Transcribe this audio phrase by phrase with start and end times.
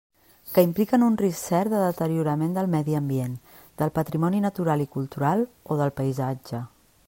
[0.53, 3.37] Que impliquen un risc cert de deteriorament del medi ambient,
[3.83, 6.67] del patrimoni natural i cultural o del paisatge.